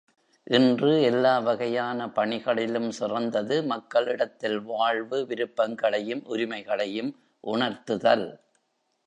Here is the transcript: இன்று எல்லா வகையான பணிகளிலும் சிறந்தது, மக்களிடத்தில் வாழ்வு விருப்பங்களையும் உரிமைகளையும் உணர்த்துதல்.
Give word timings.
இன்று 0.47 1.01
எல்லா 1.01 1.39
வகையான 1.39 2.07
பணிகளிலும் 2.07 2.89
சிறந்தது, 2.89 3.63
மக்களிடத்தில் 3.63 4.59
வாழ்வு 4.61 5.25
விருப்பங்களையும் 5.25 6.23
உரிமைகளையும் 6.25 7.11
உணர்த்துதல். 7.43 8.27